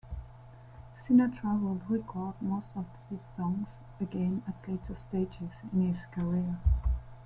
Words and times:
Sinatra 0.99 1.53
would 1.61 1.87
record 1.87 2.33
most 2.41 2.69
of 2.75 2.87
these 3.07 3.19
songs 3.37 3.67
again 3.99 4.41
at 4.47 4.67
later 4.67 4.95
stages 4.95 5.53
in 5.71 5.93
his 5.93 6.07
career. 6.11 6.57